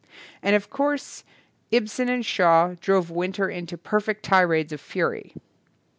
And 0.41 0.55
of 0.55 0.71
course 0.71 1.23
Ibsen 1.69 2.09
and 2.09 2.25
Shaw 2.25 2.73
drove 2.81 3.11
Winter 3.11 3.47
into 3.51 3.77
per 3.77 3.99
fect 3.99 4.23
tirades 4.23 4.73
of 4.73 4.81
fury. 4.81 5.35